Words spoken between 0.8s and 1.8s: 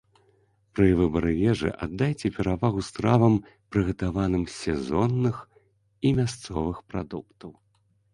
выбары ежы,